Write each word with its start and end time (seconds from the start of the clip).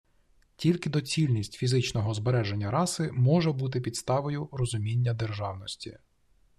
Тільки 0.55 0.89
доцільність 0.89 1.53
фізичного 1.53 2.13
збереження 2.13 2.71
раси 2.71 3.11
може 3.13 3.51
бути 3.51 3.81
підставою 3.81 4.49
розуміння 4.51 5.13
державності. 5.13 5.97